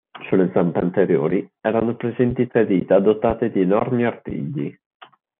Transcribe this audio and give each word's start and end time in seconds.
Sulle 0.27 0.49
zampe 0.51 0.79
anteriori 0.79 1.47
erano 1.61 1.95
presenti 1.95 2.47
tre 2.47 2.65
dita 2.65 2.99
dotate 2.99 3.51
di 3.51 3.61
enormi 3.61 4.03
artigli. 4.03 4.75